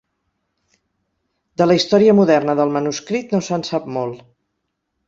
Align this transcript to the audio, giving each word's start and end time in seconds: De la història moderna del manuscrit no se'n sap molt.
De 1.63 1.67
la 1.69 1.75
història 1.81 2.17
moderna 2.23 2.59
del 2.63 2.75
manuscrit 2.79 3.37
no 3.39 3.45
se'n 3.51 3.71
sap 3.71 3.91
molt. 4.01 4.27